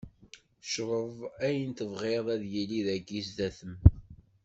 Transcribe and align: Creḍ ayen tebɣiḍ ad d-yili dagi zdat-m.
Creḍ 0.71 1.15
ayen 1.45 1.71
tebɣiḍ 1.77 2.25
ad 2.35 2.39
d-yili 2.41 2.79
dagi 2.87 3.21
zdat-m. 3.27 3.75